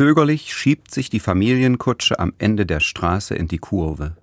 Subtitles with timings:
[0.00, 4.16] Zögerlich schiebt sich die Familienkutsche am Ende der Straße in die Kurve.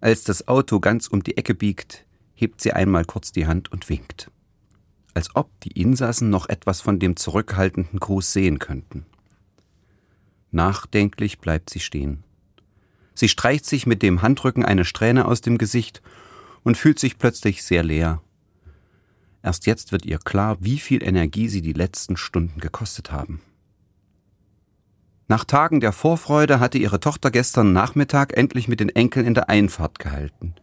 [0.00, 3.90] Als das Auto ganz um die Ecke biegt, hebt sie einmal kurz die Hand und
[3.90, 4.30] winkt.
[5.12, 9.04] Als ob die Insassen noch etwas von dem zurückhaltenden Gruß sehen könnten.
[10.50, 12.24] Nachdenklich bleibt sie stehen.
[13.12, 16.00] Sie streicht sich mit dem Handrücken eine Strähne aus dem Gesicht
[16.62, 18.22] und fühlt sich plötzlich sehr leer.
[19.42, 23.42] Erst jetzt wird ihr klar, wie viel Energie sie die letzten Stunden gekostet haben.
[25.26, 29.48] Nach Tagen der Vorfreude hatte ihre Tochter gestern Nachmittag endlich mit den Enkeln in der
[29.48, 30.54] Einfahrt gehalten.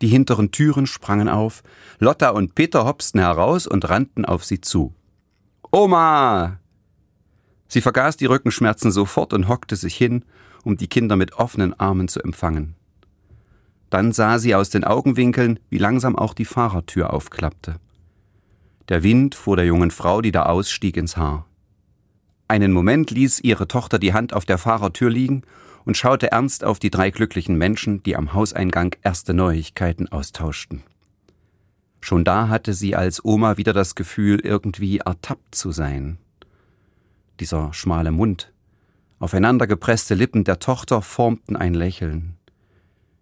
[0.00, 1.62] Die hinteren Türen sprangen auf,
[1.98, 4.94] Lotta und Peter hopsten heraus und rannten auf sie zu.
[5.70, 6.58] Oma!
[7.68, 10.24] Sie vergaß die Rückenschmerzen sofort und hockte sich hin,
[10.64, 12.74] um die Kinder mit offenen Armen zu empfangen.
[13.90, 17.76] Dann sah sie aus den Augenwinkeln, wie langsam auch die Fahrertür aufklappte.
[18.88, 21.46] Der Wind fuhr der jungen Frau, die da ausstieg, ins Haar.
[22.52, 25.40] Einen Moment ließ ihre Tochter die Hand auf der Fahrertür liegen
[25.86, 30.82] und schaute ernst auf die drei glücklichen Menschen, die am Hauseingang erste Neuigkeiten austauschten.
[32.02, 36.18] Schon da hatte sie als Oma wieder das Gefühl, irgendwie ertappt zu sein.
[37.40, 38.52] Dieser schmale Mund,
[39.18, 42.36] aufeinandergepresste Lippen der Tochter formten ein Lächeln.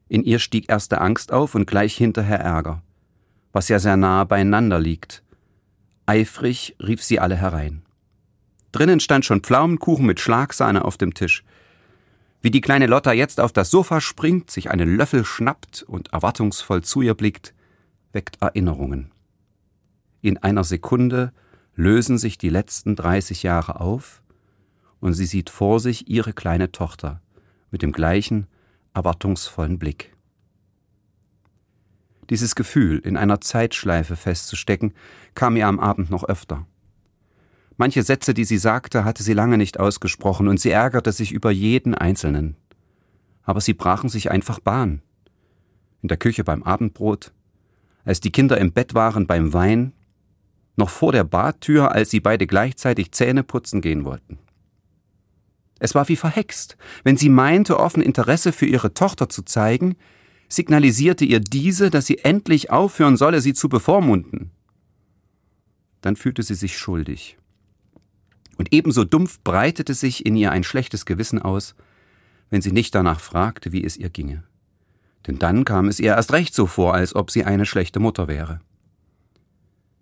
[0.08, 2.82] In ihr stieg erste Angst auf und gleich hinterher Ärger,
[3.52, 5.22] was ja sehr nahe beieinander liegt.
[6.04, 7.84] Eifrig rief sie alle herein.
[8.72, 11.44] Drinnen stand schon Pflaumenkuchen mit Schlagsahne auf dem Tisch.
[12.42, 16.82] Wie die kleine Lotta jetzt auf das Sofa springt, sich einen Löffel schnappt und erwartungsvoll
[16.82, 17.54] zu ihr blickt,
[18.12, 19.12] weckt Erinnerungen.
[20.22, 21.32] In einer Sekunde
[21.74, 24.22] lösen sich die letzten 30 Jahre auf
[25.00, 27.20] und sie sieht vor sich ihre kleine Tochter
[27.70, 28.46] mit dem gleichen
[28.94, 30.14] erwartungsvollen Blick.
[32.28, 34.94] Dieses Gefühl, in einer Zeitschleife festzustecken,
[35.34, 36.66] kam ihr am Abend noch öfter.
[37.80, 41.50] Manche Sätze, die sie sagte, hatte sie lange nicht ausgesprochen, und sie ärgerte sich über
[41.50, 42.56] jeden einzelnen.
[43.42, 45.00] Aber sie brachen sich einfach Bahn.
[46.02, 47.32] In der Küche beim Abendbrot,
[48.04, 49.94] als die Kinder im Bett waren beim Wein,
[50.76, 54.38] noch vor der Badtür, als sie beide gleichzeitig Zähne putzen gehen wollten.
[55.78, 56.76] Es war wie verhext.
[57.02, 59.96] Wenn sie meinte, offen Interesse für ihre Tochter zu zeigen,
[60.50, 64.50] signalisierte ihr diese, dass sie endlich aufhören solle, sie zu bevormunden.
[66.02, 67.38] Dann fühlte sie sich schuldig.
[68.60, 71.74] Und ebenso dumpf breitete sich in ihr ein schlechtes Gewissen aus,
[72.50, 74.42] wenn sie nicht danach fragte, wie es ihr ginge.
[75.26, 78.28] Denn dann kam es ihr erst recht so vor, als ob sie eine schlechte Mutter
[78.28, 78.60] wäre.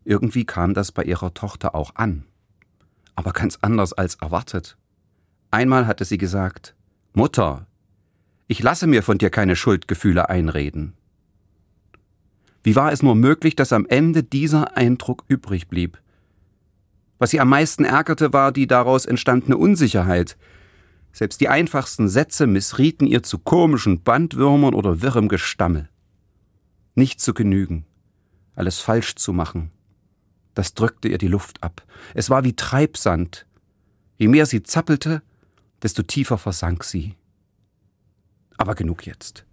[0.05, 2.25] Irgendwie kam das bei ihrer Tochter auch an,
[3.15, 4.77] aber ganz anders als erwartet.
[5.53, 6.75] Einmal hatte sie gesagt
[7.13, 7.69] Mutter,
[8.49, 10.95] ich lasse mir von dir keine Schuldgefühle einreden.
[12.65, 16.01] Wie war es nur möglich, dass am Ende dieser Eindruck übrig blieb?
[17.19, 20.37] Was sie am meisten ärgerte, war die daraus entstandene Unsicherheit.
[21.13, 25.89] Selbst die einfachsten Sätze missrieten ihr zu komischen Bandwürmern oder wirrem Gestammel.
[26.95, 27.87] Nicht zu genügen,
[28.55, 29.71] alles falsch zu machen.
[30.55, 31.85] Das drückte ihr die Luft ab.
[32.15, 33.47] Es war wie Treibsand.
[34.17, 35.23] Je mehr sie zappelte,
[35.83, 37.15] desto tiefer versank sie.
[38.57, 39.45] Aber genug jetzt.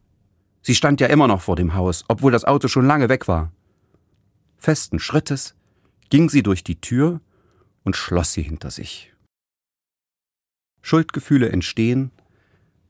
[0.63, 3.51] Sie stand ja immer noch vor dem Haus, obwohl das Auto schon lange weg war.
[4.57, 5.53] Festen Schrittes
[6.09, 7.21] ging sie durch die Tür
[7.85, 9.13] und schloss sie hinter sich.
[10.81, 12.11] Schuldgefühle entstehen,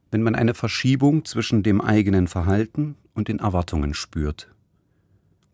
[0.10, 4.50] wenn man eine Verschiebung zwischen dem eigenen Verhalten und den Erwartungen spürt,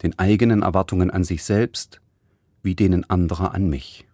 [0.03, 1.99] den eigenen Erwartungen an sich selbst
[2.63, 4.07] wie denen anderer an mich.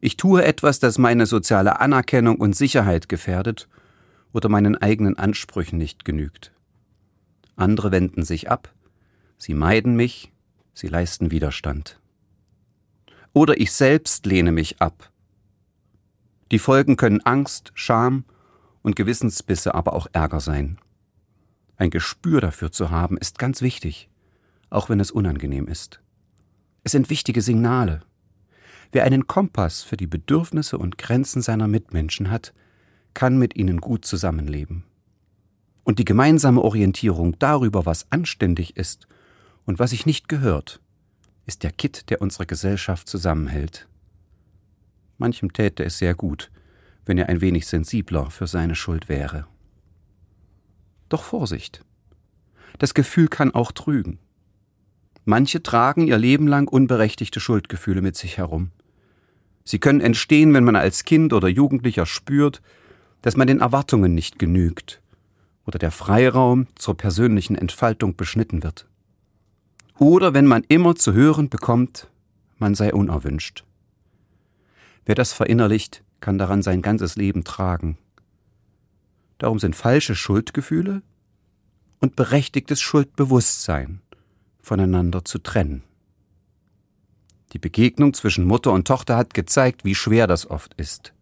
[0.00, 3.68] Ich tue etwas, das meine soziale Anerkennung und Sicherheit gefährdet
[4.32, 6.52] oder meinen eigenen Ansprüchen nicht genügt.
[7.54, 8.74] Andere wenden sich ab,
[9.38, 10.32] sie meiden mich,
[10.74, 12.01] sie leisten Widerstand
[13.32, 15.10] oder ich selbst lehne mich ab.
[16.50, 18.24] Die Folgen können Angst, Scham
[18.82, 20.78] und Gewissensbisse, aber auch Ärger sein.
[21.76, 24.10] Ein Gespür dafür zu haben, ist ganz wichtig,
[24.68, 26.00] auch wenn es unangenehm ist.
[26.84, 28.02] Es sind wichtige Signale.
[28.92, 32.52] Wer einen Kompass für die Bedürfnisse und Grenzen seiner Mitmenschen hat,
[33.14, 34.84] kann mit ihnen gut zusammenleben.
[35.84, 39.08] Und die gemeinsame Orientierung darüber, was anständig ist
[39.64, 40.81] und was sich nicht gehört,
[41.52, 43.86] ist der Kitt, der unsere Gesellschaft zusammenhält.
[45.18, 46.50] Manchem täte es sehr gut,
[47.04, 49.46] wenn er ein wenig sensibler für seine Schuld wäre.
[51.10, 51.84] Doch Vorsicht.
[52.78, 54.18] Das Gefühl kann auch trügen.
[55.26, 58.70] Manche tragen ihr Leben lang unberechtigte Schuldgefühle mit sich herum.
[59.62, 62.62] Sie können entstehen, wenn man als Kind oder Jugendlicher spürt,
[63.20, 65.02] dass man den Erwartungen nicht genügt
[65.66, 68.86] oder der Freiraum zur persönlichen Entfaltung beschnitten wird.
[69.98, 72.08] Oder wenn man immer zu hören bekommt,
[72.58, 73.64] man sei unerwünscht.
[75.04, 77.98] Wer das verinnerlicht, kann daran sein ganzes Leben tragen.
[79.38, 81.02] Darum sind falsche Schuldgefühle
[82.00, 84.00] und berechtigtes Schuldbewusstsein
[84.60, 85.82] voneinander zu trennen.
[87.52, 91.12] Die Begegnung zwischen Mutter und Tochter hat gezeigt, wie schwer das oft ist,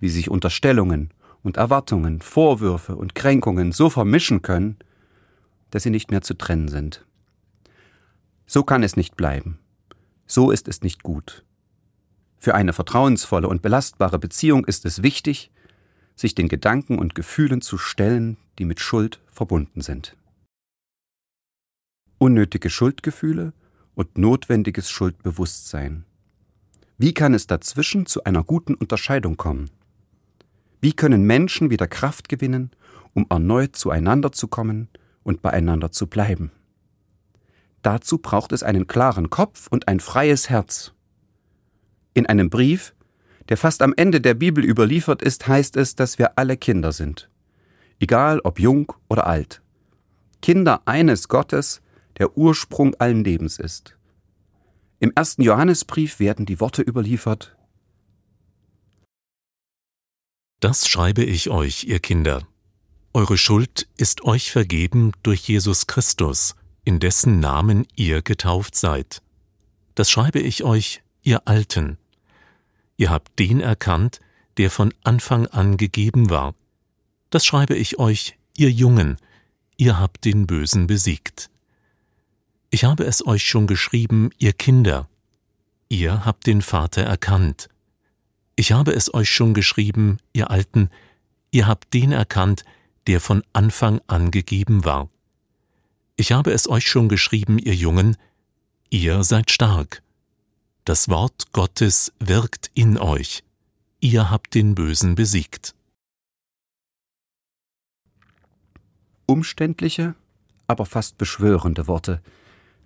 [0.00, 1.10] wie sich Unterstellungen
[1.42, 4.76] und Erwartungen, Vorwürfe und Kränkungen so vermischen können,
[5.70, 7.06] dass sie nicht mehr zu trennen sind.
[8.52, 9.58] So kann es nicht bleiben.
[10.26, 11.42] So ist es nicht gut.
[12.36, 15.50] Für eine vertrauensvolle und belastbare Beziehung ist es wichtig,
[16.16, 20.18] sich den Gedanken und Gefühlen zu stellen, die mit Schuld verbunden sind.
[22.18, 23.54] Unnötige Schuldgefühle
[23.94, 26.04] und notwendiges Schuldbewusstsein.
[26.98, 29.70] Wie kann es dazwischen zu einer guten Unterscheidung kommen?
[30.82, 32.70] Wie können Menschen wieder Kraft gewinnen,
[33.14, 34.90] um erneut zueinander zu kommen
[35.22, 36.52] und beieinander zu bleiben?
[37.82, 40.92] Dazu braucht es einen klaren Kopf und ein freies Herz.
[42.14, 42.94] In einem Brief,
[43.48, 47.28] der fast am Ende der Bibel überliefert ist, heißt es, dass wir alle Kinder sind.
[47.98, 49.62] Egal ob jung oder alt.
[50.40, 51.82] Kinder eines Gottes,
[52.18, 53.96] der Ursprung allen Lebens ist.
[55.00, 57.56] Im ersten Johannesbrief werden die Worte überliefert.
[60.60, 62.46] Das schreibe ich euch, ihr Kinder.
[63.12, 69.22] Eure Schuld ist euch vergeben durch Jesus Christus, in dessen Namen ihr getauft seid.
[69.94, 71.98] Das schreibe ich euch, ihr Alten.
[72.96, 74.20] Ihr habt den erkannt,
[74.56, 76.54] der von Anfang an gegeben war.
[77.30, 79.16] Das schreibe ich euch, ihr Jungen,
[79.76, 81.50] ihr habt den Bösen besiegt.
[82.70, 85.08] Ich habe es euch schon geschrieben, ihr Kinder.
[85.88, 87.68] Ihr habt den Vater erkannt.
[88.56, 90.90] Ich habe es euch schon geschrieben, ihr Alten,
[91.50, 92.64] ihr habt den erkannt,
[93.06, 95.08] der von Anfang an gegeben war.
[96.16, 98.16] Ich habe es euch schon geschrieben, ihr Jungen,
[98.90, 100.02] ihr seid stark.
[100.84, 103.44] Das Wort Gottes wirkt in euch.
[104.00, 105.74] Ihr habt den Bösen besiegt.
[109.26, 110.14] Umständliche,
[110.66, 112.20] aber fast beschwörende Worte,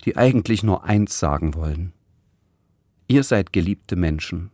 [0.04, 1.92] die eigentlich nur eins sagen wollen.
[3.08, 4.50] Ihr seid geliebte Menschen,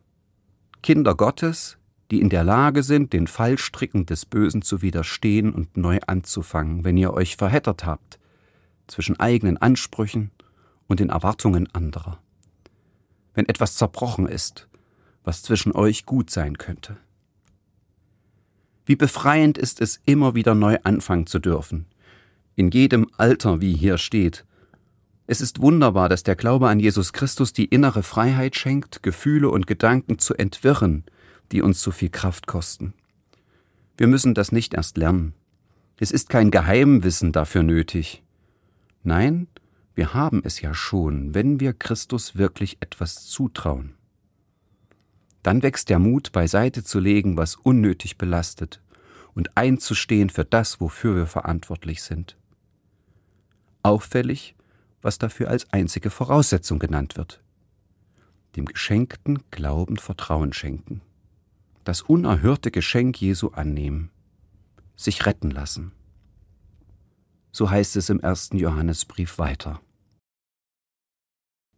[0.82, 1.76] Kinder Gottes,
[2.10, 6.96] die in der Lage sind, den Fallstricken des Bösen zu widerstehen und neu anzufangen, wenn
[6.96, 8.18] ihr euch verheddert habt
[8.86, 10.30] zwischen eigenen Ansprüchen
[10.86, 12.20] und den Erwartungen anderer.
[13.34, 14.68] Wenn etwas zerbrochen ist,
[15.24, 16.96] was zwischen euch gut sein könnte.
[18.84, 21.86] Wie befreiend ist es, immer wieder neu anfangen zu dürfen,
[22.56, 24.44] in jedem Alter, wie hier steht,
[25.26, 29.66] es ist wunderbar, dass der Glaube an Jesus Christus die innere Freiheit schenkt, Gefühle und
[29.66, 31.04] Gedanken zu entwirren,
[31.52, 32.92] die uns so viel Kraft kosten.
[33.96, 35.34] Wir müssen das nicht erst lernen.
[35.98, 38.22] Es ist kein Geheimwissen dafür nötig.
[39.02, 39.48] Nein,
[39.94, 43.94] wir haben es ja schon, wenn wir Christus wirklich etwas zutrauen.
[45.42, 48.80] Dann wächst der Mut, beiseite zu legen, was unnötig belastet,
[49.34, 52.36] und einzustehen für das, wofür wir verantwortlich sind.
[53.82, 54.54] Auffällig,
[55.00, 57.42] was dafür als einzige Voraussetzung genannt wird.
[58.54, 61.00] Dem geschenkten Glauben Vertrauen schenken.
[61.82, 64.10] Das unerhörte Geschenk Jesu annehmen.
[64.94, 65.90] Sich retten lassen.
[67.52, 69.80] So heißt es im ersten Johannesbrief weiter.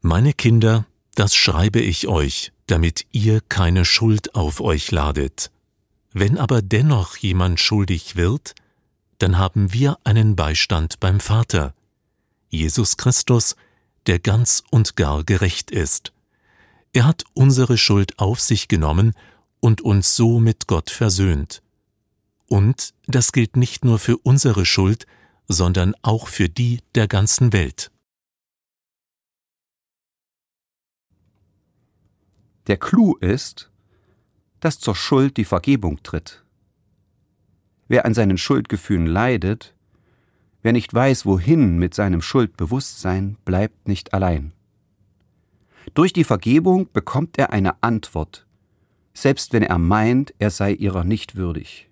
[0.00, 5.50] Meine Kinder, das schreibe ich euch, damit ihr keine Schuld auf euch ladet.
[6.12, 8.54] Wenn aber dennoch jemand schuldig wird,
[9.18, 11.74] dann haben wir einen Beistand beim Vater,
[12.50, 13.56] Jesus Christus,
[14.06, 16.12] der ganz und gar gerecht ist.
[16.92, 19.14] Er hat unsere Schuld auf sich genommen
[19.60, 21.62] und uns so mit Gott versöhnt.
[22.46, 25.06] Und das gilt nicht nur für unsere Schuld,
[25.48, 27.90] sondern auch für die der ganzen Welt.
[32.66, 33.70] Der Clou ist,
[34.60, 36.44] dass zur Schuld die Vergebung tritt.
[37.88, 39.74] Wer an seinen Schuldgefühlen leidet,
[40.64, 44.54] Wer nicht weiß, wohin mit seinem Schuldbewusstsein, bleibt nicht allein.
[45.92, 48.46] Durch die Vergebung bekommt er eine Antwort,
[49.12, 51.90] selbst wenn er meint, er sei ihrer nicht würdig.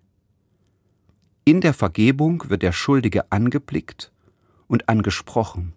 [1.44, 4.12] In der Vergebung wird der Schuldige angeblickt
[4.68, 5.72] und angesprochen.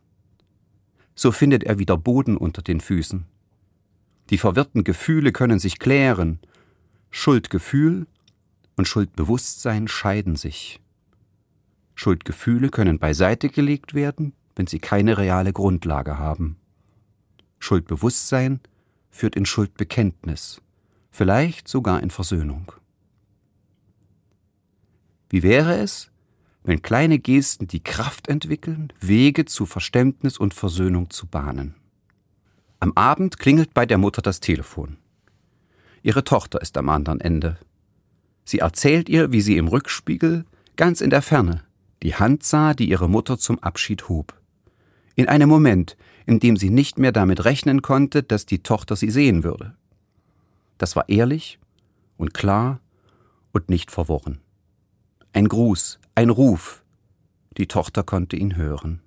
[1.16, 3.26] So findet er wieder Boden unter den Füßen.
[4.30, 6.40] Die verwirrten Gefühle können sich klären.
[7.10, 8.06] Schuldgefühl
[8.76, 10.82] und Schuldbewusstsein scheiden sich.
[11.96, 16.58] Schuldgefühle können beiseite gelegt werden, wenn sie keine reale Grundlage haben.
[17.58, 18.60] Schuldbewusstsein
[19.10, 20.62] führt in Schuldbekenntnis,
[21.10, 22.72] vielleicht sogar in Versöhnung.
[25.36, 26.12] Wie wäre es,
[26.64, 31.76] wenn kleine Gesten die Kraft entwickeln, Wege zu Verständnis und Versöhnung zu bahnen?
[32.80, 34.96] Am Abend klingelt bei der Mutter das Telefon.
[36.04, 37.58] Ihre Tochter ist am anderen Ende.
[38.46, 40.46] Sie erzählt ihr, wie sie im Rückspiegel,
[40.78, 41.64] ganz in der Ferne,
[42.02, 44.40] die Hand sah, die ihre Mutter zum Abschied hob.
[45.16, 49.12] In einem Moment, in dem sie nicht mehr damit rechnen konnte, dass die Tochter sie
[49.12, 49.76] sehen würde.
[50.78, 51.60] Das war ehrlich
[52.16, 52.80] und klar
[53.52, 54.40] und nicht verworren.
[55.36, 56.82] Ein Gruß, ein Ruf.
[57.58, 59.02] Die Tochter konnte ihn hören.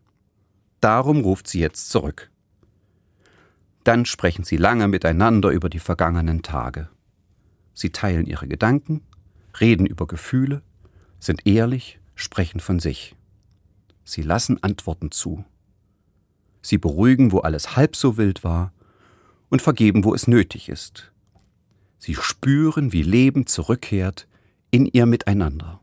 [0.82, 2.30] Darum ruft sie jetzt zurück.
[3.82, 6.90] Dann sprechen sie lange miteinander über die vergangenen Tage.
[7.73, 9.00] Sie teilen ihre Gedanken,
[9.58, 10.61] reden über Gefühle,
[11.18, 13.16] sind ehrlich, sprechen von sich.
[14.04, 15.47] Sie lassen Antworten zu.
[16.61, 18.75] Sie beruhigen, wo alles halb so wild war,
[19.49, 21.11] und vergeben, wo es nötig ist.
[21.97, 24.28] Sie spüren, wie Leben zurückkehrt
[24.70, 25.77] in ihr Miteinander.